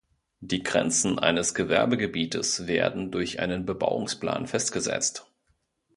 Die 0.39 0.63
Grenzen 0.63 1.19
eines 1.19 1.53
Gewerbegebietes 1.53 2.65
werden 2.65 3.11
durch 3.11 3.39
einen 3.39 3.67
Bebauungsplan 3.67 4.47
festgesetzt. 4.47 5.27